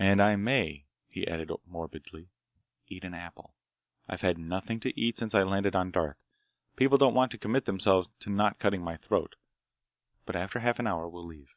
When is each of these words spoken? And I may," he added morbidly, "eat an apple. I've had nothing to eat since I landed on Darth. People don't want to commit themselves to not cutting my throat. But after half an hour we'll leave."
And 0.00 0.20
I 0.20 0.34
may," 0.34 0.86
he 1.08 1.28
added 1.28 1.52
morbidly, 1.64 2.28
"eat 2.88 3.04
an 3.04 3.14
apple. 3.14 3.54
I've 4.08 4.22
had 4.22 4.36
nothing 4.36 4.80
to 4.80 5.00
eat 5.00 5.16
since 5.16 5.32
I 5.32 5.44
landed 5.44 5.76
on 5.76 5.92
Darth. 5.92 6.24
People 6.74 6.98
don't 6.98 7.14
want 7.14 7.30
to 7.30 7.38
commit 7.38 7.66
themselves 7.66 8.08
to 8.18 8.30
not 8.30 8.58
cutting 8.58 8.82
my 8.82 8.96
throat. 8.96 9.36
But 10.26 10.34
after 10.34 10.58
half 10.58 10.80
an 10.80 10.88
hour 10.88 11.08
we'll 11.08 11.22
leave." 11.22 11.54